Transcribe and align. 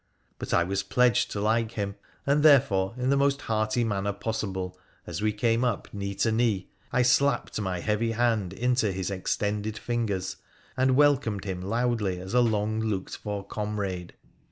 'But 0.39 0.51
I 0.51 0.63
was 0.63 0.81
pledged 0.81 1.29
to 1.29 1.39
like 1.39 1.73
him, 1.73 1.93
and 2.25 2.41
therefore, 2.41 2.95
in 2.97 3.11
the 3.11 3.15
most 3.15 3.41
hearty 3.41 3.83
manner 3.83 4.11
possible, 4.11 4.75
as 5.05 5.21
we 5.21 5.31
came 5.31 5.63
up 5.63 5.93
knee 5.93 6.15
to 6.15 6.31
knee, 6.31 6.71
I 6.91 7.03
slapped 7.03 7.61
my 7.61 7.81
heavy 7.81 8.13
hand 8.13 8.51
into 8.51 8.91
his 8.91 9.11
extended 9.11 9.77
fingers 9.77 10.37
and 10.75 10.95
welcomed 10.95 11.45
him 11.45 11.61
loudly 11.61 12.19
as 12.19 12.33
a 12.33 12.41
long 12.41 12.79
looked 12.79 13.15
for 13.17 13.45
comrade. 13.45 14.13